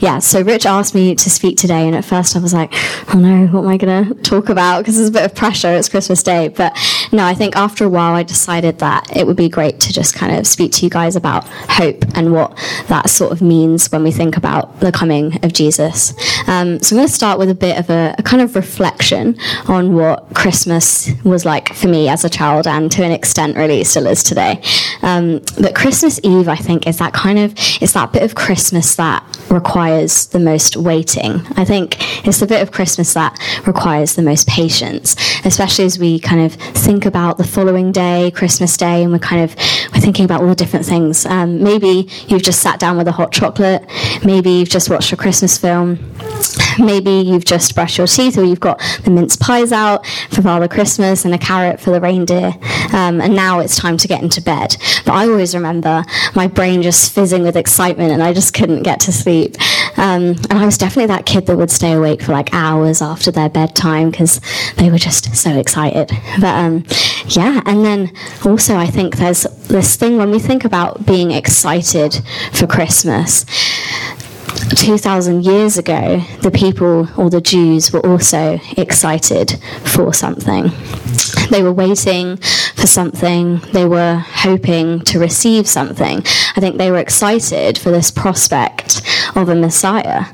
yeah, 0.00 0.18
so 0.18 0.40
Rich 0.40 0.64
asked 0.64 0.94
me 0.94 1.14
to 1.14 1.30
speak 1.30 1.58
today, 1.58 1.86
and 1.86 1.94
at 1.94 2.06
first 2.06 2.34
I 2.34 2.38
was 2.38 2.54
like, 2.54 2.72
oh 3.14 3.18
no, 3.18 3.46
what 3.48 3.60
am 3.60 3.68
I 3.68 3.76
going 3.76 4.08
to 4.08 4.14
talk 4.22 4.48
about? 4.48 4.80
Because 4.80 4.96
there's 4.96 5.10
a 5.10 5.12
bit 5.12 5.24
of 5.24 5.34
pressure. 5.34 5.68
It's 5.74 5.90
Christmas 5.90 6.22
Day. 6.22 6.48
But 6.48 6.72
no, 7.12 7.24
I 7.24 7.34
think 7.34 7.56
after 7.56 7.84
a 7.84 7.88
while 7.88 8.14
I 8.14 8.22
decided 8.22 8.78
that 8.78 9.16
it 9.16 9.26
would 9.26 9.36
be 9.36 9.48
great 9.48 9.80
to 9.80 9.92
just 9.92 10.14
kind 10.14 10.36
of 10.36 10.46
speak 10.46 10.72
to 10.72 10.84
you 10.84 10.90
guys 10.90 11.16
about 11.16 11.46
hope 11.68 12.04
and 12.14 12.32
what 12.32 12.56
that 12.88 13.10
sort 13.10 13.32
of 13.32 13.42
means 13.42 13.90
when 13.90 14.02
we 14.02 14.12
think 14.12 14.36
about 14.36 14.80
the 14.80 14.92
coming 14.92 15.44
of 15.44 15.52
Jesus. 15.52 16.12
Um, 16.48 16.80
so 16.80 16.94
I'm 16.94 16.98
going 16.98 17.08
to 17.08 17.12
start 17.12 17.38
with 17.38 17.50
a 17.50 17.54
bit 17.54 17.78
of 17.78 17.90
a, 17.90 18.14
a 18.18 18.22
kind 18.22 18.42
of 18.42 18.54
reflection 18.54 19.36
on 19.66 19.94
what 19.94 20.34
Christmas 20.34 21.10
was 21.24 21.44
like 21.44 21.74
for 21.74 21.88
me 21.88 22.08
as 22.08 22.24
a 22.24 22.30
child, 22.30 22.66
and 22.66 22.90
to 22.92 23.04
an 23.04 23.12
extent, 23.12 23.56
really 23.56 23.82
still 23.84 24.06
is 24.06 24.22
today. 24.22 24.62
Um, 25.02 25.40
but 25.60 25.74
Christmas 25.74 26.20
Eve, 26.22 26.48
I 26.48 26.56
think, 26.56 26.86
is 26.86 26.98
that 26.98 27.12
kind 27.12 27.38
of 27.38 27.54
it's 27.80 27.92
that 27.92 28.12
bit 28.12 28.22
of 28.22 28.34
Christmas 28.34 28.96
that 28.96 29.24
requires 29.50 30.26
the 30.28 30.38
most 30.38 30.76
waiting. 30.76 31.42
I 31.56 31.64
think 31.64 31.96
it's 32.26 32.40
the 32.40 32.46
bit 32.46 32.62
of 32.62 32.72
Christmas 32.72 33.14
that 33.14 33.36
requires 33.66 34.14
the 34.14 34.22
most 34.22 34.46
patience, 34.46 35.16
especially 35.44 35.84
as 35.84 35.98
we 35.98 36.18
kind 36.18 36.42
of 36.42 36.54
think 36.54 36.99
about 37.06 37.38
the 37.38 37.44
following 37.44 37.92
day, 37.92 38.30
Christmas 38.34 38.76
Day, 38.76 39.02
and 39.02 39.12
we're 39.12 39.18
kind 39.18 39.42
of 39.42 39.56
we're 39.92 40.00
thinking 40.00 40.24
about 40.24 40.42
all 40.42 40.48
the 40.48 40.54
different 40.54 40.86
things. 40.86 41.26
Um, 41.26 41.62
maybe 41.62 42.08
you've 42.28 42.42
just 42.42 42.60
sat 42.60 42.78
down 42.78 42.96
with 42.96 43.08
a 43.08 43.12
hot 43.12 43.32
chocolate. 43.32 43.84
Maybe 44.24 44.50
you've 44.50 44.68
just 44.68 44.90
watched 44.90 45.12
a 45.12 45.16
Christmas 45.16 45.58
film. 45.58 45.98
Maybe 46.80 47.10
you've 47.10 47.44
just 47.44 47.74
brushed 47.74 47.98
your 47.98 48.06
teeth, 48.06 48.38
or 48.38 48.44
you've 48.44 48.60
got 48.60 48.80
the 49.04 49.10
mince 49.10 49.36
pies 49.36 49.72
out 49.72 50.06
for 50.30 50.42
Father 50.42 50.68
Christmas 50.68 51.24
and 51.24 51.34
a 51.34 51.38
carrot 51.38 51.80
for 51.80 51.90
the 51.90 52.00
reindeer. 52.00 52.52
Um, 52.92 53.20
and 53.20 53.34
now 53.34 53.60
it's 53.60 53.76
time 53.76 53.96
to 53.98 54.08
get 54.08 54.22
into 54.22 54.40
bed. 54.42 54.76
But 55.04 55.14
I 55.14 55.28
always 55.28 55.54
remember 55.54 56.04
my 56.34 56.46
brain 56.46 56.82
just 56.82 57.12
fizzing 57.14 57.42
with 57.42 57.56
excitement, 57.56 58.12
and 58.12 58.22
I 58.22 58.32
just 58.32 58.54
couldn't 58.54 58.82
get 58.82 59.00
to 59.00 59.12
sleep. 59.12 59.56
Um, 59.96 60.36
and 60.48 60.52
I 60.52 60.64
was 60.64 60.78
definitely 60.78 61.06
that 61.06 61.26
kid 61.26 61.46
that 61.46 61.56
would 61.56 61.70
stay 61.70 61.92
awake 61.92 62.22
for 62.22 62.32
like 62.32 62.52
hours 62.52 63.02
after 63.02 63.30
their 63.30 63.48
bedtime 63.48 64.10
because 64.10 64.40
they 64.76 64.90
were 64.90 64.98
just 64.98 65.36
so 65.36 65.58
excited. 65.58 66.10
But 66.40 66.54
um, 66.54 66.84
yeah, 67.26 67.60
and 67.66 67.84
then 67.84 68.12
also 68.44 68.76
I 68.76 68.86
think 68.86 69.16
there's 69.16 69.42
this 69.68 69.96
thing 69.96 70.16
when 70.16 70.30
we 70.30 70.38
think 70.38 70.64
about 70.64 71.06
being 71.06 71.30
excited 71.30 72.20
for 72.52 72.66
Christmas. 72.66 73.44
2,000 74.76 75.44
years 75.44 75.78
ago, 75.78 76.22
the 76.42 76.50
people 76.50 77.08
or 77.16 77.30
the 77.30 77.40
Jews 77.40 77.92
were 77.92 78.00
also 78.06 78.60
excited 78.76 79.58
for 79.84 80.14
something. 80.14 80.70
They 81.50 81.62
were 81.62 81.72
waiting 81.72 82.36
for 82.36 82.86
something, 82.86 83.58
they 83.72 83.84
were 83.84 84.16
hoping 84.18 85.00
to 85.00 85.18
receive 85.18 85.66
something. 85.66 86.18
I 86.56 86.60
think 86.60 86.78
they 86.78 86.90
were 86.90 86.98
excited 86.98 87.76
for 87.76 87.90
this 87.90 88.10
prospect 88.10 89.02
of 89.36 89.48
a 89.48 89.54
Messiah, 89.54 90.26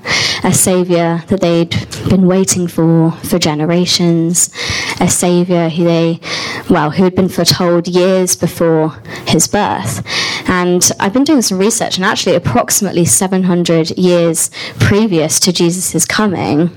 a 0.45 0.53
Savior 0.53 1.25
that 1.29 1.41
they'd 1.41 1.75
been 2.09 2.27
waiting 2.27 2.69
for 2.69 3.13
for 3.23 3.39
generations, 3.39 4.51
a 5.01 5.09
Savior 5.09 5.69
who 5.69 5.85
they, 5.85 6.21
well, 6.71 6.91
who 6.91 7.05
had 7.05 7.15
been 7.15 7.29
foretold 7.29 7.89
years 7.89 8.37
before 8.37 8.91
his 9.27 9.49
birth. 9.49 10.05
And 10.49 10.91
I've 11.01 11.13
been 11.13 11.25
doing 11.25 11.43
some 11.43 11.59
research, 11.59 11.97
and 11.97 12.05
actually, 12.05 12.37
approximately 12.37 13.05
700 13.05 13.97
years 13.99 14.51
previous 14.79 15.41
to 15.41 15.53
Jesus' 15.53 16.05
coming, 16.05 16.71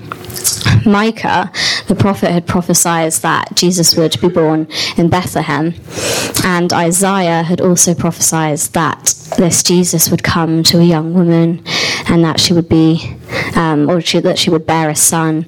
Micah, 0.84 1.52
the 1.90 1.96
prophet, 1.96 2.30
had 2.30 2.46
prophesied 2.46 3.10
that 3.12 3.56
Jesus 3.56 3.96
would 3.96 4.18
be 4.20 4.28
born 4.28 4.68
in 4.96 5.08
Bethlehem. 5.08 5.74
And 6.44 6.72
Isaiah 6.72 7.42
had 7.42 7.60
also 7.60 7.94
prophesied 7.94 8.58
that 8.58 9.14
this 9.36 9.62
Jesus 9.64 10.08
would 10.08 10.22
come 10.22 10.62
to 10.64 10.78
a 10.78 10.84
young 10.84 11.14
woman 11.14 11.62
and 12.08 12.24
that 12.24 12.38
she 12.38 12.52
would 12.52 12.68
be, 12.68 13.16
um, 13.56 13.90
or 13.90 14.00
she, 14.00 14.20
that 14.20 14.38
she 14.38 14.50
would 14.50 14.66
bear 14.66 14.88
a 14.88 14.94
son. 14.94 15.46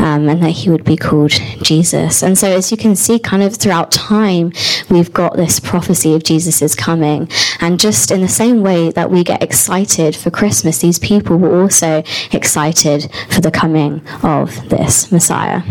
Um, 0.00 0.30
and 0.30 0.42
that 0.42 0.50
he 0.50 0.70
would 0.70 0.84
be 0.84 0.96
called 0.96 1.32
Jesus. 1.62 2.22
And 2.22 2.38
so, 2.38 2.50
as 2.50 2.70
you 2.70 2.78
can 2.78 2.96
see, 2.96 3.18
kind 3.18 3.42
of 3.42 3.54
throughout 3.54 3.92
time, 3.92 4.50
we've 4.88 5.12
got 5.12 5.36
this 5.36 5.60
prophecy 5.60 6.14
of 6.14 6.24
Jesus 6.24 6.62
coming. 6.74 7.28
And 7.60 7.78
just 7.78 8.10
in 8.10 8.22
the 8.22 8.28
same 8.28 8.62
way 8.62 8.90
that 8.92 9.10
we 9.10 9.22
get 9.24 9.42
excited 9.42 10.16
for 10.16 10.30
Christmas, 10.30 10.78
these 10.78 10.98
people 10.98 11.36
were 11.36 11.60
also 11.60 12.02
excited 12.32 13.10
for 13.28 13.42
the 13.42 13.50
coming 13.50 14.00
of 14.22 14.70
this 14.70 15.12
Messiah. 15.12 15.62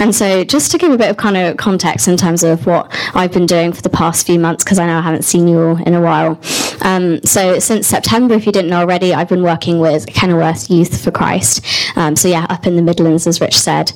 And 0.00 0.14
so, 0.14 0.44
just 0.44 0.70
to 0.70 0.78
give 0.78 0.92
a 0.92 0.96
bit 0.96 1.10
of 1.10 1.16
kind 1.16 1.36
of 1.36 1.56
context 1.56 2.06
in 2.06 2.16
terms 2.16 2.44
of 2.44 2.66
what 2.66 2.86
I've 3.14 3.32
been 3.32 3.46
doing 3.46 3.72
for 3.72 3.82
the 3.82 3.90
past 3.90 4.26
few 4.26 4.38
months, 4.38 4.62
because 4.62 4.78
I 4.78 4.86
know 4.86 4.98
I 4.98 5.00
haven't 5.00 5.24
seen 5.24 5.48
you 5.48 5.60
all 5.60 5.82
in 5.82 5.94
a 5.94 6.00
while. 6.00 6.40
Um, 6.82 7.20
so, 7.24 7.58
since 7.58 7.88
September, 7.88 8.34
if 8.34 8.46
you 8.46 8.52
didn't 8.52 8.70
know 8.70 8.80
already, 8.80 9.12
I've 9.12 9.28
been 9.28 9.42
working 9.42 9.80
with 9.80 10.06
Kenilworth 10.06 10.70
Youth 10.70 11.02
for 11.02 11.10
Christ. 11.10 11.64
Um, 11.96 12.14
so, 12.14 12.28
yeah, 12.28 12.46
up 12.48 12.66
in 12.66 12.76
the 12.76 12.82
Midlands, 12.82 13.26
as 13.26 13.40
Rich 13.40 13.58
said. 13.58 13.92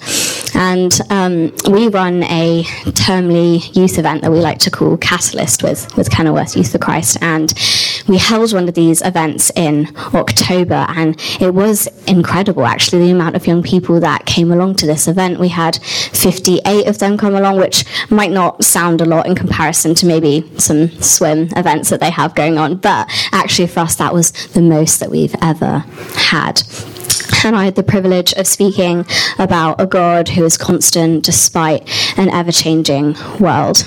And 0.63 0.97
um, 1.11 1.53
we 1.73 1.89
run 1.89 2.23
a 2.23 2.63
termly 2.93 3.75
youth 3.75 3.99
event 3.99 4.23
that 4.23 4.31
we 4.31 4.39
like 4.39 4.61
to 4.61 4.71
call 4.71 4.97
Catalyst 4.97 5.65
with, 5.65 5.93
with 5.97 6.09
Kenilworth 6.09 6.57
Youth 6.57 6.71
for 6.71 6.79
Christ. 6.79 7.19
And 7.21 7.53
we 8.07 8.17
held 8.17 8.53
one 8.53 8.69
of 8.69 8.75
these 8.75 9.03
events 9.03 9.51
in 9.57 9.89
October, 10.15 10.87
and 10.91 11.21
it 11.41 11.53
was 11.53 11.89
incredible, 12.07 12.65
actually, 12.65 13.07
the 13.07 13.11
amount 13.11 13.35
of 13.35 13.45
young 13.45 13.65
people 13.65 13.99
that 13.99 14.25
came 14.25 14.53
along 14.53 14.77
to 14.77 14.87
this 14.87 15.09
event. 15.09 15.41
We 15.41 15.49
had 15.49 15.79
58 15.83 16.87
of 16.87 17.01
them 17.01 17.19
come 17.19 17.35
along, 17.35 17.57
which 17.57 17.85
might 18.09 18.31
not 18.31 18.65
sound 18.65 19.01
a 19.01 19.05
lot 19.05 19.27
in 19.27 19.35
comparison 19.35 19.97
to 19.97 20.07
maybe 20.07 20.49
some 20.59 20.91
swim 21.01 21.49
events 21.57 21.91
that 21.91 21.99
they 21.99 22.11
have 22.11 22.37
going 22.37 22.57
on, 22.57 22.77
but 22.77 23.11
actually 23.33 23.67
for 23.67 23.81
us, 23.81 23.97
that 23.97 24.15
was 24.15 24.31
the 24.53 24.63
most 24.63 25.01
that 25.01 25.11
we've 25.11 25.35
ever 25.43 25.79
had 26.15 26.63
and 27.45 27.57
I 27.57 27.65
had 27.65 27.75
the 27.75 27.83
privilege 27.83 28.33
of 28.35 28.47
speaking 28.47 29.05
about 29.39 29.81
a 29.81 29.87
God 29.87 30.29
who 30.31 30.45
is 30.45 30.57
constant 30.57 31.25
despite 31.25 31.89
an 32.19 32.29
ever 32.29 32.53
changing 32.53 33.17
world. 33.41 33.85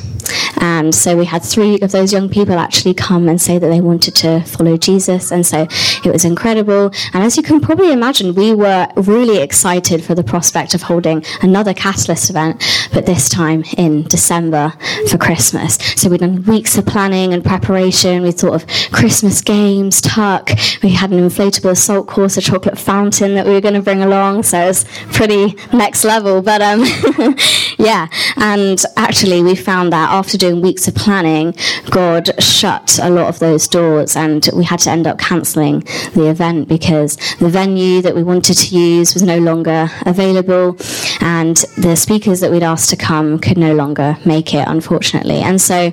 And 0.58 0.94
so 0.94 1.18
we 1.18 1.26
had 1.26 1.44
three 1.44 1.80
of 1.82 1.92
those 1.92 2.12
young 2.12 2.30
people 2.30 2.58
actually 2.58 2.94
come 2.94 3.28
and 3.28 3.42
say 3.42 3.58
that 3.58 3.68
they 3.68 3.82
wanted 3.82 4.16
to 4.16 4.42
follow 4.42 4.78
Jesus. 4.78 5.32
And 5.32 5.46
so 5.46 5.68
it 6.04 6.12
was 6.12 6.26
incredible. 6.26 6.92
And 7.14 7.24
as 7.24 7.38
you 7.38 7.44
can 7.44 7.60
probably 7.60 7.92
imagine, 7.92 8.36
we 8.36 8.54
were 8.54 8.88
really 8.96 9.42
excited 9.42 10.04
for 10.04 10.16
the 10.16 10.24
prospect 10.24 10.74
of 10.74 10.82
holding 10.84 11.24
another 11.42 11.74
Catalyst 11.74 12.30
event, 12.30 12.64
but 12.94 13.06
this 13.06 13.30
time 13.30 13.64
in 13.78 14.04
December 14.04 14.74
for 15.10 15.18
Christmas. 15.18 15.76
So 15.96 16.10
we'd 16.10 16.22
done 16.22 16.44
weeks 16.44 16.78
of 16.78 16.86
planning 16.86 17.34
and 17.34 17.44
preparation. 17.44 18.24
We 18.24 18.32
thought 18.32 18.64
of 18.64 18.92
Christmas 18.92 19.42
games, 19.42 20.02
tuck. 20.02 20.50
We 20.82 20.90
had 20.90 21.12
an 21.12 21.20
inflatable 21.20 21.72
assault 21.72 22.08
course, 22.08 22.38
a 22.38 22.42
chocolate 22.42 22.78
fountain 22.78 23.36
that 23.36 23.46
we 23.46 23.54
were 23.54 23.62
going 23.62 23.74
to 23.74 23.82
bring 23.82 24.02
along. 24.02 24.44
So 24.44 24.60
it 24.60 24.68
was 24.68 24.86
pretty 25.12 25.56
next 25.74 26.04
level. 26.04 26.42
But 26.42 26.62
um, 26.62 26.84
yeah. 27.78 28.08
And 28.38 28.82
actually, 28.98 29.44
we 29.44 29.56
found 29.56 29.94
that 29.94 30.12
after 30.16 30.38
doing 30.38 30.62
weeks 30.62 30.88
of 30.88 30.96
planning, 30.96 31.54
God 31.90 32.42
shut 32.42 33.00
a 33.02 33.10
lot 33.10 33.28
of 33.28 33.40
those 33.40 33.68
doors, 33.68 34.16
and 34.16 34.48
we 34.54 34.64
had 34.64 34.80
to 34.80 34.90
end 34.90 35.08
up 35.08 35.20
cancelling 35.20 35.82
the 36.14 36.30
event 36.30 36.70
because 36.70 37.18
the 37.40 37.50
venue 37.50 38.02
that 38.02 38.16
we 38.16 38.24
wanted 38.24 38.56
to 38.56 38.76
use 38.76 39.14
was 39.14 39.24
no 39.24 39.38
longer 39.38 39.90
available, 40.06 40.78
and 41.20 41.58
the 41.78 41.96
speakers 41.96 42.40
that 42.40 42.50
we'd 42.50 42.64
asked 42.64 42.90
to 42.92 42.96
come 42.96 43.40
could 43.40 43.58
no 43.58 43.74
longer 43.74 44.18
make 44.26 44.54
it, 44.54 44.66
unfortunately. 44.68 45.42
And 45.42 45.60
so 45.60 45.92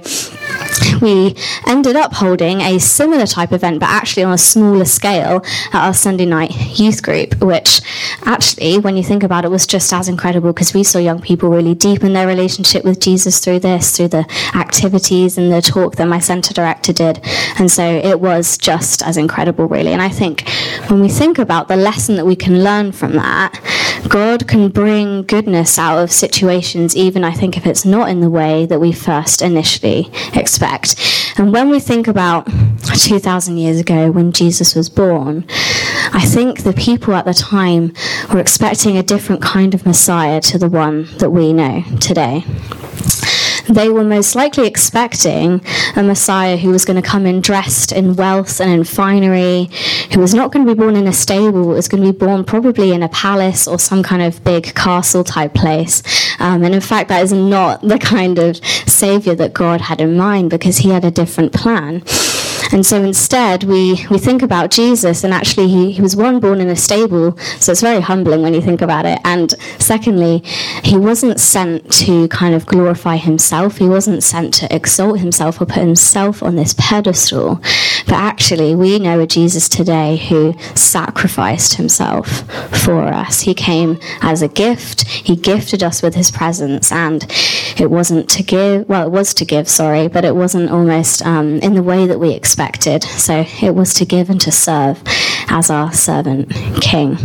we 1.00 1.34
ended 1.66 1.96
up 1.96 2.12
holding 2.14 2.60
a 2.60 2.78
similar 2.78 3.26
type 3.26 3.52
event, 3.52 3.80
but 3.80 3.88
actually 3.88 4.22
on 4.22 4.32
a 4.32 4.38
smaller 4.38 4.84
scale 4.84 5.42
at 5.72 5.86
our 5.86 5.94
Sunday 5.94 6.26
night 6.26 6.78
youth 6.78 7.02
group, 7.02 7.40
which 7.42 7.80
actually, 8.24 8.78
when 8.78 8.96
you 8.96 9.02
think 9.02 9.24
about 9.24 9.44
it, 9.44 9.50
was 9.50 9.66
just 9.66 9.92
as 9.92 10.08
incredible 10.08 10.52
because 10.52 10.72
we 10.72 10.84
saw 10.84 10.98
young 10.98 11.20
people 11.20 11.48
really 11.48 11.74
deepen 11.74 12.12
their 12.12 12.26
relationship 12.26 12.84
with 12.84 13.00
Jesus 13.00 13.40
through 13.40 13.58
this, 13.58 13.96
through 13.96 14.08
the 14.12 14.24
activities 14.54 15.36
and 15.36 15.52
the 15.52 15.60
talk 15.60 15.96
that 15.96 16.06
my 16.06 16.20
centre 16.20 16.54
director 16.54 16.92
did. 16.92 17.20
And 17.58 17.70
so 17.70 17.84
it 17.84 18.20
was 18.20 18.56
just 18.56 19.02
as 19.02 19.16
incredible, 19.16 19.66
really. 19.66 19.92
And 19.92 20.00
I 20.00 20.08
think 20.08 20.48
when 20.88 21.00
we 21.00 21.08
think 21.08 21.38
about 21.38 21.68
the 21.68 21.76
lesson 21.76 22.16
that 22.16 22.24
we 22.24 22.36
can 22.36 22.62
learn 22.62 22.92
from 22.92 23.14
that, 23.14 23.60
God 24.08 24.46
can 24.46 24.68
bring 24.68 25.22
goodness 25.22 25.78
out 25.78 25.98
of 25.98 26.12
situations, 26.12 26.96
even 26.96 27.24
I 27.24 27.32
think 27.32 27.56
if 27.56 27.66
it's 27.66 27.84
not 27.84 28.08
in 28.08 28.20
the 28.20 28.30
way 28.30 28.66
that 28.66 28.80
we 28.80 28.92
first 28.92 29.42
initially 29.42 30.10
expect. 30.34 30.96
And 31.38 31.52
when 31.52 31.70
we 31.70 31.80
think 31.80 32.08
about 32.08 32.46
2,000 32.94 33.56
years 33.56 33.80
ago 33.80 34.10
when 34.10 34.32
Jesus 34.32 34.74
was 34.74 34.88
born, 34.88 35.46
I 36.12 36.24
think 36.24 36.62
the 36.62 36.72
people 36.72 37.14
at 37.14 37.24
the 37.24 37.34
time 37.34 37.94
were 38.32 38.40
expecting 38.40 38.96
a 38.96 39.02
different 39.02 39.40
kind 39.40 39.74
of 39.74 39.86
Messiah 39.86 40.40
to 40.42 40.58
the 40.58 40.68
one 40.68 41.08
that 41.18 41.30
we 41.30 41.52
know 41.52 41.84
today 42.00 42.44
they 43.74 43.88
were 43.88 44.04
most 44.04 44.34
likely 44.34 44.66
expecting 44.66 45.60
a 45.96 46.02
Messiah 46.02 46.56
who 46.56 46.70
was 46.70 46.84
going 46.84 47.00
to 47.00 47.06
come 47.06 47.26
in 47.26 47.40
dressed 47.40 47.92
in 47.92 48.14
wealth 48.16 48.60
and 48.60 48.70
in 48.70 48.84
finery, 48.84 49.68
who 50.12 50.20
was 50.20 50.34
not 50.34 50.52
going 50.52 50.66
to 50.66 50.74
be 50.74 50.78
born 50.78 50.96
in 50.96 51.06
a 51.06 51.12
stable, 51.12 51.64
was 51.68 51.88
going 51.88 52.02
to 52.02 52.12
be 52.12 52.18
born 52.18 52.44
probably 52.44 52.92
in 52.92 53.02
a 53.02 53.08
palace 53.08 53.66
or 53.66 53.78
some 53.78 54.02
kind 54.02 54.22
of 54.22 54.42
big 54.44 54.74
castle 54.74 55.24
type 55.24 55.54
place. 55.54 56.02
Um, 56.38 56.62
and 56.62 56.74
in 56.74 56.80
fact, 56.80 57.08
that 57.08 57.22
is 57.22 57.32
not 57.32 57.82
the 57.82 57.98
kind 57.98 58.38
of 58.38 58.56
Savior 58.86 59.34
that 59.36 59.52
God 59.52 59.80
had 59.80 60.00
in 60.00 60.16
mind 60.16 60.50
because 60.50 60.78
he 60.78 60.90
had 60.90 61.04
a 61.04 61.10
different 61.10 61.52
plan. 61.52 62.02
And 62.72 62.86
so 62.86 63.02
instead, 63.02 63.64
we, 63.64 64.06
we 64.10 64.18
think 64.18 64.42
about 64.42 64.70
Jesus, 64.70 65.24
and 65.24 65.34
actually, 65.34 65.68
he, 65.68 65.92
he 65.92 66.00
was 66.00 66.16
one 66.16 66.40
born 66.40 66.60
in 66.60 66.68
a 66.68 66.76
stable, 66.76 67.36
so 67.60 67.72
it's 67.72 67.82
very 67.82 68.00
humbling 68.00 68.40
when 68.40 68.54
you 68.54 68.62
think 68.62 68.80
about 68.80 69.04
it. 69.04 69.18
And 69.24 69.54
secondly, 69.78 70.38
he 70.82 70.96
wasn't 70.96 71.38
sent 71.38 71.92
to 71.92 72.28
kind 72.28 72.54
of 72.54 72.64
glorify 72.64 73.16
himself, 73.16 73.76
he 73.76 73.88
wasn't 73.88 74.22
sent 74.22 74.54
to 74.54 74.74
exalt 74.74 75.18
himself 75.20 75.60
or 75.60 75.66
put 75.66 75.82
himself 75.82 76.42
on 76.42 76.56
this 76.56 76.74
pedestal. 76.78 77.60
But 78.06 78.14
actually, 78.14 78.74
we 78.74 78.98
know 78.98 79.20
a 79.20 79.26
Jesus 79.26 79.68
today 79.68 80.16
who 80.16 80.54
sacrificed 80.74 81.74
himself 81.74 82.50
for 82.84 83.02
us. 83.02 83.40
He 83.40 83.54
came 83.54 83.98
as 84.22 84.40
a 84.40 84.48
gift, 84.48 85.06
he 85.06 85.36
gifted 85.36 85.82
us 85.82 86.02
with 86.02 86.14
his 86.14 86.30
presence, 86.30 86.90
and 86.90 87.26
it 87.78 87.90
wasn't 87.90 88.30
to 88.30 88.42
give, 88.42 88.88
well, 88.88 89.06
it 89.06 89.10
was 89.10 89.34
to 89.34 89.44
give, 89.44 89.68
sorry, 89.68 90.08
but 90.08 90.24
it 90.24 90.34
wasn't 90.34 90.70
almost 90.70 91.24
um, 91.26 91.58
in 91.58 91.74
the 91.74 91.82
way 91.82 92.06
that 92.06 92.18
we 92.18 92.32
expected. 92.62 93.02
So 93.04 93.44
it 93.62 93.74
was 93.74 93.94
to 93.94 94.04
give 94.04 94.30
and 94.30 94.40
to 94.42 94.52
serve 94.52 95.02
as 95.48 95.70
our 95.70 95.92
servant 95.92 96.50
king. 96.80 97.16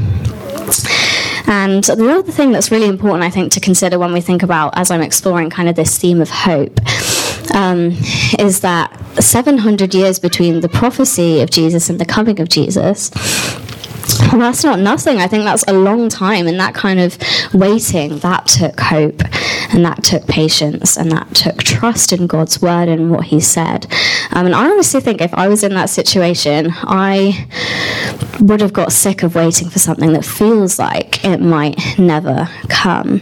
And 1.50 1.84
the 1.84 2.14
other 2.20 2.32
thing 2.32 2.52
that's 2.52 2.72
really 2.72 2.88
important, 2.88 3.24
I 3.24 3.30
think, 3.30 3.54
to 3.54 3.60
consider 3.60 3.98
when 4.00 4.12
we 4.12 4.20
think 4.20 4.44
about, 4.44 4.78
as 4.78 4.92
I'm 4.92 5.02
exploring 5.02 5.50
kind 5.50 5.70
of 5.70 5.76
this 5.76 5.98
theme 5.98 6.22
of 6.22 6.30
hope, 6.30 6.78
um, 7.56 7.92
is 8.38 8.60
that 8.62 8.92
700 9.24 9.94
years 9.94 10.20
between 10.20 10.60
the 10.60 10.70
prophecy 10.70 11.42
of 11.42 11.50
Jesus 11.50 11.90
and 11.90 12.00
the 12.00 12.06
coming 12.06 12.40
of 12.42 12.50
Jesus 12.50 13.12
well, 14.32 14.40
that's 14.40 14.64
not 14.64 14.80
nothing. 14.80 15.18
I 15.18 15.28
think 15.28 15.44
that's 15.44 15.64
a 15.68 15.74
long 15.74 16.10
time. 16.10 16.48
And 16.48 16.60
that 16.60 16.74
kind 16.74 17.00
of 17.00 17.18
waiting, 17.54 18.20
that 18.20 18.48
took 18.48 18.80
hope 18.80 19.22
and 19.74 19.86
that 19.86 20.04
took 20.04 20.26
patience 20.28 20.98
and 20.98 21.12
that 21.12 21.34
took 21.34 21.64
trust 21.64 22.14
in 22.14 22.28
God's 22.28 22.62
word 22.62 22.90
and 22.90 23.12
what 23.12 23.26
He 23.26 23.40
said. 23.40 23.86
Um, 24.32 24.46
and 24.46 24.56
I 24.56 24.70
honestly 24.70 25.02
think 25.02 25.22
if 25.22 25.34
I 25.34 25.48
was 25.48 25.64
in 25.64 25.74
that 25.74 25.90
situation, 25.90 26.72
I 26.74 27.48
would 28.40 28.62
have 28.62 28.74
got 28.74 28.92
sick 28.92 29.24
of 29.24 29.36
waiting 29.36 29.70
for 29.70 29.80
something 29.80 30.14
that 30.14 30.26
feels 30.26 30.80
like 30.80 31.24
it 31.26 31.40
might 31.40 31.78
never 31.98 32.50
come. 32.70 33.22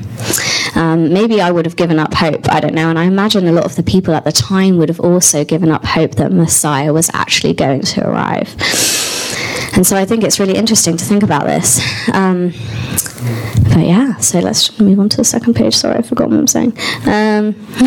Um, 0.76 1.14
maybe 1.14 1.42
I 1.42 1.52
would 1.52 1.66
have 1.66 1.76
given 1.76 2.00
up 2.00 2.14
hope, 2.14 2.52
I 2.52 2.60
don't 2.60 2.74
know. 2.74 2.90
And 2.90 3.00
I 3.00 3.06
imagine 3.06 3.48
a 3.48 3.52
lot 3.52 3.66
of 3.66 3.76
the 3.76 3.84
people 3.84 4.14
at 4.14 4.26
the 4.26 4.32
time 4.32 4.78
would 4.78 4.90
have 4.90 5.00
also 5.00 5.46
given 5.46 5.72
up 5.72 5.86
hope 5.86 6.16
that 6.16 6.32
Messiah 6.32 6.92
was 6.92 7.10
actually 7.14 7.54
going 7.54 7.82
to 7.82 8.08
arrive. 8.08 8.50
And 9.76 9.86
so 9.86 9.98
I 9.98 10.06
think 10.06 10.24
it's 10.24 10.40
really 10.40 10.56
interesting 10.56 10.96
to 10.98 11.04
think 11.04 11.24
about 11.24 11.46
this. 11.46 11.82
Um, 12.14 12.54
but 13.74 13.86
yeah, 13.86 14.18
so 14.18 14.40
let's 14.40 14.80
move 14.80 15.00
on 15.00 15.10
to 15.10 15.18
the 15.18 15.24
second 15.24 15.56
page. 15.56 15.76
Sorry, 15.76 15.98
I 15.98 16.02
forgot 16.02 16.30
what 16.30 16.40
I'm 16.40 16.48
saying. 16.48 16.78
Um, 17.06 17.56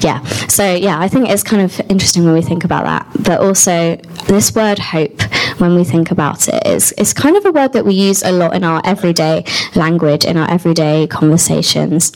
yeah, 0.00 0.22
so 0.48 0.74
yeah, 0.74 0.98
I 0.98 1.08
think 1.08 1.28
it's 1.28 1.42
kind 1.42 1.62
of 1.62 1.80
interesting 1.90 2.24
when 2.24 2.34
we 2.34 2.42
think 2.42 2.64
about 2.64 2.84
that. 2.84 3.24
But 3.24 3.40
also, 3.40 3.96
this 4.26 4.54
word 4.54 4.78
hope, 4.78 5.22
when 5.58 5.74
we 5.74 5.84
think 5.84 6.10
about 6.10 6.48
it, 6.48 6.66
is 6.66 6.92
it's 6.98 7.12
kind 7.12 7.36
of 7.36 7.44
a 7.46 7.52
word 7.52 7.72
that 7.72 7.84
we 7.84 7.94
use 7.94 8.22
a 8.22 8.32
lot 8.32 8.54
in 8.54 8.64
our 8.64 8.80
everyday 8.84 9.44
language, 9.74 10.24
in 10.24 10.36
our 10.36 10.50
everyday 10.50 11.06
conversations 11.06 12.12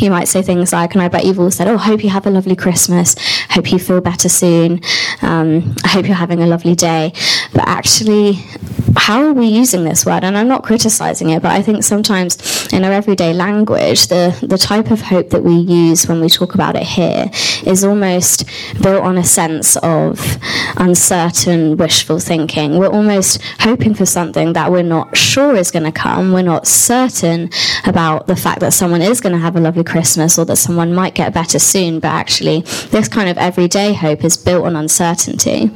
you 0.00 0.10
might 0.10 0.28
say 0.28 0.42
things 0.42 0.72
like, 0.72 0.94
and 0.94 1.02
I 1.02 1.08
bet 1.08 1.24
you've 1.24 1.40
all 1.40 1.50
said, 1.50 1.68
oh, 1.68 1.76
hope 1.76 2.02
you 2.02 2.10
have 2.10 2.26
a 2.26 2.30
lovely 2.30 2.56
Christmas, 2.56 3.16
hope 3.50 3.70
you 3.72 3.78
feel 3.78 4.00
better 4.00 4.28
soon, 4.28 4.80
um, 5.22 5.74
I 5.84 5.88
hope 5.88 6.06
you're 6.06 6.14
having 6.14 6.40
a 6.42 6.46
lovely 6.46 6.74
day. 6.74 7.12
But 7.52 7.66
actually, 7.66 8.44
how 9.08 9.22
are 9.22 9.32
we 9.32 9.46
using 9.46 9.84
this 9.84 10.04
word? 10.04 10.22
And 10.22 10.36
I'm 10.36 10.48
not 10.48 10.62
criticizing 10.62 11.30
it, 11.30 11.40
but 11.40 11.50
I 11.50 11.62
think 11.62 11.82
sometimes 11.82 12.70
in 12.74 12.84
our 12.84 12.92
everyday 12.92 13.32
language, 13.32 14.08
the, 14.08 14.38
the 14.42 14.58
type 14.58 14.90
of 14.90 15.00
hope 15.00 15.30
that 15.30 15.42
we 15.42 15.54
use 15.54 16.06
when 16.06 16.20
we 16.20 16.28
talk 16.28 16.54
about 16.54 16.76
it 16.76 16.82
here 16.82 17.30
is 17.64 17.84
almost 17.84 18.44
built 18.82 19.02
on 19.02 19.16
a 19.16 19.24
sense 19.24 19.78
of 19.78 20.20
uncertain, 20.76 21.78
wishful 21.78 22.18
thinking. 22.18 22.76
We're 22.76 22.92
almost 22.92 23.40
hoping 23.60 23.94
for 23.94 24.04
something 24.04 24.52
that 24.52 24.70
we're 24.70 24.82
not 24.82 25.16
sure 25.16 25.56
is 25.56 25.70
going 25.70 25.90
to 25.90 25.92
come. 25.92 26.34
We're 26.34 26.42
not 26.42 26.66
certain 26.66 27.48
about 27.86 28.26
the 28.26 28.36
fact 28.36 28.60
that 28.60 28.74
someone 28.74 29.00
is 29.00 29.22
going 29.22 29.32
to 29.32 29.38
have 29.38 29.56
a 29.56 29.60
lovely 29.60 29.84
Christmas 29.84 30.38
or 30.38 30.44
that 30.44 30.56
someone 30.56 30.92
might 30.92 31.14
get 31.14 31.32
better 31.32 31.58
soon, 31.58 32.00
but 32.00 32.08
actually, 32.08 32.60
this 32.90 33.08
kind 33.08 33.30
of 33.30 33.38
everyday 33.38 33.94
hope 33.94 34.22
is 34.22 34.36
built 34.36 34.66
on 34.66 34.76
uncertainty. 34.76 35.70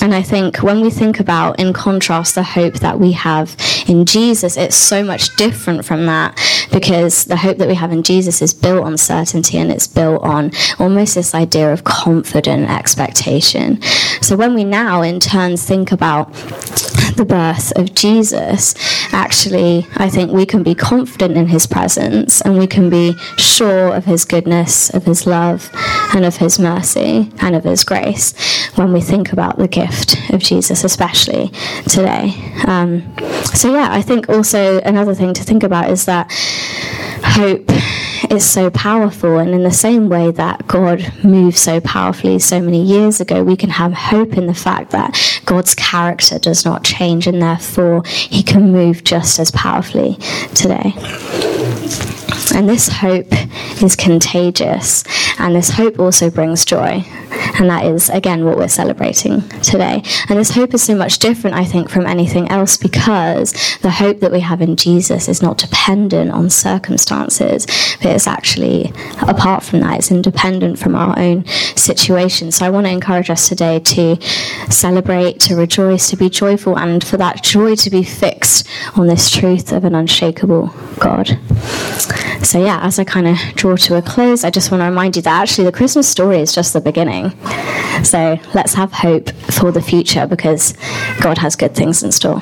And 0.00 0.14
I 0.14 0.22
think 0.22 0.58
when 0.58 0.80
we 0.80 0.90
think 0.90 1.18
about, 1.18 1.58
in 1.58 1.72
contrast, 1.72 2.34
the 2.34 2.42
hope 2.42 2.74
that 2.74 2.98
we 3.00 3.12
have 3.12 3.56
in 3.88 4.04
Jesus, 4.04 4.56
it's 4.56 4.76
so 4.76 5.02
much 5.02 5.34
different 5.36 5.84
from 5.84 6.06
that 6.06 6.38
because 6.70 7.24
the 7.24 7.36
hope 7.36 7.58
that 7.58 7.68
we 7.68 7.74
have 7.74 7.90
in 7.90 8.02
Jesus 8.02 8.42
is 8.42 8.52
built 8.52 8.84
on 8.84 8.98
certainty 8.98 9.58
and 9.58 9.70
it's 9.72 9.86
built 9.86 10.22
on 10.22 10.50
almost 10.78 11.14
this 11.14 11.34
idea 11.34 11.72
of 11.72 11.84
confident 11.84 12.70
expectation. 12.70 13.80
So 14.20 14.36
when 14.36 14.54
we 14.54 14.64
now, 14.64 15.02
in 15.02 15.20
turn, 15.20 15.56
think 15.56 15.92
about 15.92 16.32
the 17.16 17.24
birth 17.26 17.76
of 17.76 17.94
Jesus, 17.94 18.74
actually, 19.12 19.86
I 19.96 20.08
think 20.08 20.32
we 20.32 20.44
can 20.44 20.62
be 20.62 20.74
confident 20.74 21.36
in 21.36 21.48
his 21.48 21.66
presence 21.66 22.40
and 22.42 22.58
we 22.58 22.66
can 22.66 22.90
be 22.90 23.14
sure 23.36 23.94
of 23.94 24.04
his 24.04 24.24
goodness, 24.24 24.90
of 24.90 25.04
his 25.04 25.26
love, 25.26 25.70
and 26.14 26.24
of 26.24 26.36
his 26.36 26.58
mercy 26.58 27.32
and 27.40 27.56
of 27.56 27.64
his 27.64 27.84
grace 27.84 28.34
when 28.76 28.92
we 28.92 29.00
think 29.00 29.32
about 29.32 29.58
the 29.58 29.68
gift 29.68 30.30
of 30.30 30.40
Jesus, 30.40 30.84
especially 30.84 31.48
today. 31.88 32.34
Um, 32.66 33.14
so, 33.54 33.72
yeah, 33.72 33.77
I 33.82 34.02
think 34.02 34.28
also 34.28 34.80
another 34.80 35.14
thing 35.14 35.34
to 35.34 35.44
think 35.44 35.62
about 35.62 35.90
is 35.90 36.04
that 36.06 36.30
hope 37.24 37.70
is 38.30 38.48
so 38.48 38.70
powerful. 38.70 39.38
And 39.38 39.50
in 39.50 39.62
the 39.62 39.70
same 39.70 40.08
way 40.08 40.30
that 40.32 40.66
God 40.66 41.12
moved 41.24 41.56
so 41.56 41.80
powerfully 41.80 42.38
so 42.38 42.60
many 42.60 42.82
years 42.82 43.20
ago, 43.20 43.42
we 43.42 43.56
can 43.56 43.70
have 43.70 43.92
hope 43.92 44.36
in 44.36 44.46
the 44.46 44.54
fact 44.54 44.90
that 44.90 45.16
God's 45.44 45.74
character 45.74 46.38
does 46.38 46.64
not 46.64 46.84
change 46.84 47.26
and 47.26 47.40
therefore 47.40 48.02
he 48.04 48.42
can 48.42 48.72
move 48.72 49.04
just 49.04 49.38
as 49.38 49.50
powerfully 49.50 50.14
today. 50.54 50.92
And 52.54 52.68
this 52.68 52.88
hope 52.88 53.32
is 53.82 53.94
contagious, 53.94 55.04
and 55.38 55.54
this 55.54 55.70
hope 55.70 55.98
also 55.98 56.30
brings 56.30 56.64
joy. 56.64 57.04
And 57.30 57.68
that 57.70 57.84
is, 57.84 58.08
again, 58.10 58.44
what 58.44 58.56
we're 58.56 58.68
celebrating 58.68 59.46
today. 59.62 60.02
And 60.28 60.38
this 60.38 60.50
hope 60.50 60.74
is 60.74 60.82
so 60.82 60.94
much 60.94 61.18
different, 61.18 61.56
I 61.56 61.64
think, 61.64 61.90
from 61.90 62.06
anything 62.06 62.48
else 62.50 62.76
because 62.76 63.52
the 63.82 63.90
hope 63.90 64.20
that 64.20 64.32
we 64.32 64.40
have 64.40 64.60
in 64.60 64.76
Jesus 64.76 65.28
is 65.28 65.42
not 65.42 65.58
dependent 65.58 66.30
on 66.30 66.50
circumstances, 66.50 67.66
but 68.02 68.12
it's 68.12 68.26
actually, 68.26 68.92
apart 69.22 69.62
from 69.62 69.80
that, 69.80 69.98
it's 69.98 70.10
independent 70.10 70.78
from 70.78 70.94
our 70.94 71.18
own 71.18 71.44
situation. 71.74 72.52
So 72.52 72.66
I 72.66 72.70
want 72.70 72.86
to 72.86 72.92
encourage 72.92 73.30
us 73.30 73.48
today 73.48 73.80
to 73.80 74.16
celebrate, 74.70 75.40
to 75.40 75.56
rejoice, 75.56 76.10
to 76.10 76.16
be 76.16 76.30
joyful, 76.30 76.78
and 76.78 77.02
for 77.02 77.16
that 77.16 77.42
joy 77.42 77.74
to 77.76 77.90
be 77.90 78.02
fixed 78.02 78.68
on 78.96 79.06
this 79.06 79.30
truth 79.30 79.72
of 79.72 79.84
an 79.84 79.94
unshakable 79.94 80.72
God. 80.98 81.38
So, 82.42 82.64
yeah, 82.64 82.80
as 82.82 82.98
I 82.98 83.04
kind 83.04 83.26
of 83.26 83.36
draw 83.56 83.76
to 83.76 83.96
a 83.96 84.02
close, 84.02 84.44
I 84.44 84.50
just 84.50 84.70
want 84.70 84.80
to 84.82 84.86
remind 84.86 85.16
you 85.16 85.22
that 85.22 85.42
actually 85.42 85.64
the 85.64 85.72
Christmas 85.72 86.08
story 86.08 86.38
is 86.38 86.54
just 86.54 86.72
the 86.72 86.80
beginning. 86.80 87.17
So, 88.04 88.38
let's 88.54 88.74
have 88.74 88.92
hope 88.92 89.30
for 89.50 89.72
the 89.72 89.82
future 89.82 90.26
because 90.26 90.74
God 91.20 91.38
has 91.38 91.56
good 91.56 91.74
things 91.74 92.02
in 92.02 92.12
store. 92.12 92.40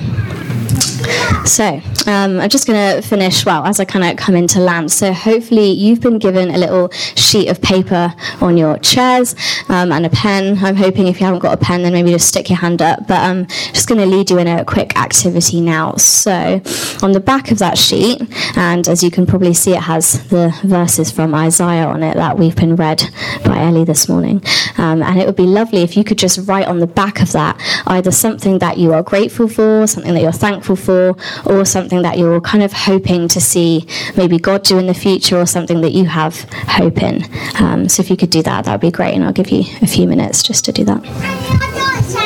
So, 1.45 1.81
um, 2.07 2.41
I'm 2.41 2.49
just 2.49 2.67
going 2.67 2.97
to 2.97 3.07
finish, 3.07 3.47
well, 3.47 3.65
as 3.65 3.81
I 3.81 3.85
kind 3.85 4.05
of 4.05 4.17
come 4.17 4.35
into 4.35 4.59
land. 4.59 4.91
So, 4.93 5.13
hopefully, 5.13 5.71
you've 5.71 6.01
been 6.01 6.19
given 6.19 6.51
a 6.51 6.59
little 6.59 6.91
sheet 6.91 7.49
of 7.49 7.63
paper 7.63 8.15
on 8.41 8.57
your 8.57 8.79
chairs 8.79 9.35
um, 9.69 9.93
and 9.93 10.05
a 10.05 10.11
pen. 10.11 10.59
I'm 10.65 10.77
hoping 10.77 11.07
if 11.07 11.21
you 11.21 11.27
haven't 11.27 11.41
got 11.41 11.55
a 11.55 11.57
pen, 11.57 11.83
then 11.83 11.93
maybe 11.93 12.11
just 12.11 12.29
stick 12.29 12.51
your 12.51 12.59
hand 12.59 12.83
up. 12.83 13.07
But 13.07 13.21
I'm 13.21 13.47
just 13.47 13.89
going 13.89 14.01
to 14.01 14.07
lead 14.07 14.31
you 14.31 14.39
in 14.39 14.47
a 14.47 14.65
quick 14.65 14.97
activity 14.99 15.61
now. 15.61 15.95
So, 15.97 16.61
on 17.03 17.13
the 17.13 17.21
back 17.21 17.51
of 17.51 17.59
that 17.59 17.79
sheet, 17.79 18.21
and 18.57 18.87
as 18.89 19.03
you 19.03 19.11
can 19.11 19.27
probably 19.27 19.55
see, 19.55 19.73
it 19.73 19.83
has 19.83 20.29
the 20.29 20.55
verses 20.65 21.11
from 21.11 21.35
Isaiah 21.35 21.87
on 21.87 22.03
it 22.03 22.15
that 22.17 22.39
we've 22.39 22.57
been 22.57 22.77
read 22.77 23.03
by 23.45 23.59
Ellie 23.59 23.85
this 23.85 24.09
morning. 24.09 24.43
Um, 24.79 25.03
and 25.03 25.19
it 25.19 25.27
would 25.27 25.37
be 25.37 25.47
lovely 25.47 25.83
if 25.83 25.97
you 25.97 26.05
could 26.05 26.19
just 26.19 26.47
write 26.49 26.67
on 26.67 26.81
the 26.81 26.87
back 26.87 27.21
of 27.21 27.33
that 27.33 27.61
either 27.87 28.11
something 28.11 28.59
that 28.59 28.79
you 28.79 28.93
are 28.93 29.03
grateful 29.03 29.49
for, 29.49 29.87
something 29.87 30.15
that 30.15 30.23
you're 30.23 30.33
thankful 30.33 30.77
for, 30.77 31.16
or 31.45 31.65
something 31.65 32.03
that 32.03 32.19
you're 32.19 32.41
kind 32.41 32.63
of 32.63 32.73
hoping 32.73 33.29
to 33.29 33.41
see 33.41 33.87
maybe 34.17 34.39
God 34.39 34.63
do 34.63 34.79
in 34.79 34.87
the 34.87 34.95
future, 34.95 35.41
or 35.41 35.47
something 35.47 35.81
that 35.81 35.93
you 35.93 36.05
have 36.05 36.43
hope 36.69 37.03
in. 37.03 37.25
Um, 37.59 37.89
so 37.89 38.03
if 38.03 38.11
you 38.11 38.17
could 38.17 38.31
do 38.31 38.43
that, 38.43 38.65
that 38.65 38.73
would 38.73 38.81
be 38.81 38.91
great. 38.91 39.15
And 39.15 39.25
I'll 39.25 39.33
give 39.33 39.51
you 39.51 39.65
a 39.83 39.87
few 39.87 40.07
minutes 40.07 40.43
just 40.43 40.65
to 40.67 40.73
do 40.73 40.85
that. 40.85 42.26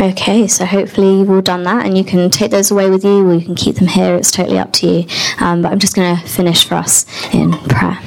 Okay, 0.00 0.46
so 0.46 0.64
hopefully 0.64 1.18
you've 1.18 1.30
all 1.30 1.40
done 1.40 1.64
that 1.64 1.84
and 1.84 1.98
you 1.98 2.04
can 2.04 2.30
take 2.30 2.52
those 2.52 2.70
away 2.70 2.88
with 2.88 3.04
you 3.04 3.28
or 3.28 3.34
you 3.34 3.44
can 3.44 3.56
keep 3.56 3.76
them 3.76 3.88
here. 3.88 4.14
It's 4.14 4.30
totally 4.30 4.56
up 4.56 4.72
to 4.74 4.86
you. 4.86 5.06
Um, 5.40 5.62
but 5.62 5.72
I'm 5.72 5.80
just 5.80 5.96
going 5.96 6.16
to 6.16 6.22
finish 6.22 6.64
for 6.64 6.76
us 6.76 7.04
in 7.34 7.50
prayer. 7.52 7.98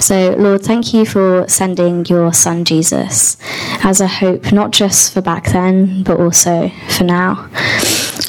So, 0.00 0.36
Lord, 0.38 0.62
thank 0.62 0.94
you 0.94 1.04
for 1.04 1.44
sending 1.48 2.06
your 2.06 2.32
son 2.32 2.64
Jesus 2.64 3.36
as 3.82 4.00
a 4.00 4.06
hope, 4.06 4.52
not 4.52 4.70
just 4.70 5.12
for 5.12 5.20
back 5.20 5.46
then, 5.46 6.04
but 6.04 6.20
also 6.20 6.70
for 6.88 7.02
now. 7.02 7.48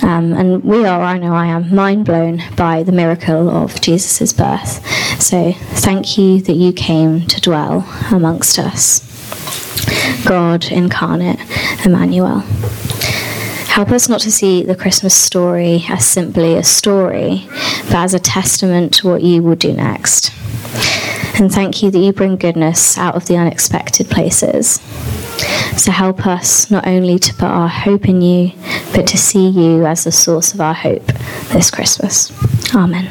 Um, 0.01 0.33
and 0.33 0.63
we 0.63 0.83
are, 0.85 1.01
I 1.01 1.19
know 1.19 1.35
I 1.35 1.45
am, 1.45 1.73
mind 1.73 2.05
blown 2.05 2.41
by 2.55 2.81
the 2.81 2.91
miracle 2.91 3.51
of 3.51 3.79
Jesus' 3.81 4.33
birth. 4.33 4.83
So, 5.21 5.51
thank 5.53 6.17
you 6.17 6.41
that 6.41 6.53
you 6.53 6.73
came 6.73 7.27
to 7.27 7.39
dwell 7.39 7.87
amongst 8.11 8.57
us. 8.57 9.05
God 10.25 10.65
incarnate, 10.71 11.39
Emmanuel. 11.85 12.43
Help 13.79 13.91
us 13.91 14.09
not 14.09 14.19
to 14.19 14.29
see 14.29 14.61
the 14.61 14.75
Christmas 14.75 15.15
story 15.15 15.85
as 15.87 16.05
simply 16.05 16.57
a 16.57 16.63
story, 16.65 17.47
but 17.85 17.95
as 17.95 18.13
a 18.13 18.19
testament 18.19 18.93
to 18.95 19.07
what 19.07 19.21
you 19.21 19.41
will 19.41 19.55
do 19.55 19.71
next. 19.71 20.33
And 21.39 21.49
thank 21.49 21.81
you 21.81 21.89
that 21.89 21.97
you 21.97 22.11
bring 22.11 22.35
goodness 22.35 22.97
out 22.97 23.15
of 23.15 23.27
the 23.27 23.37
unexpected 23.37 24.09
places. 24.09 24.81
So 25.81 25.93
help 25.93 26.27
us 26.27 26.69
not 26.69 26.87
only 26.87 27.19
to 27.19 27.33
put 27.35 27.45
our 27.45 27.69
hope 27.69 28.09
in 28.09 28.21
you, 28.21 28.51
but 28.93 29.07
to 29.07 29.17
see 29.17 29.47
you 29.47 29.85
as 29.85 30.03
the 30.03 30.11
source 30.11 30.53
of 30.53 30.59
our 30.59 30.73
hope 30.73 31.05
this 31.53 31.71
Christmas. 31.71 32.33
Amen. 32.75 33.07